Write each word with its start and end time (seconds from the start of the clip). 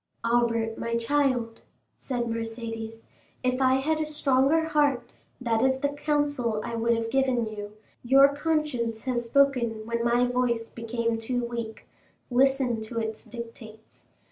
"Albert, 0.25 0.79
my 0.79 0.95
child," 0.95 1.61
said 1.95 2.23
Mercédès, 2.23 3.03
"if 3.43 3.61
I 3.61 3.75
had 3.75 3.99
a 4.01 4.05
stronger 4.07 4.63
heart, 4.63 5.13
that 5.39 5.61
is 5.61 5.77
the 5.77 5.89
counsel 5.89 6.59
I 6.65 6.75
would 6.75 6.95
have 6.97 7.11
given 7.11 7.45
you; 7.45 7.73
your 8.01 8.29
conscience 8.35 9.03
has 9.03 9.25
spoken 9.25 9.85
when 9.85 10.03
my 10.03 10.25
voice 10.25 10.71
became 10.71 11.19
too 11.19 11.43
weak; 11.45 11.85
listen 12.31 12.81
to 12.81 12.97
its 12.99 13.23
dictates. 13.23 14.07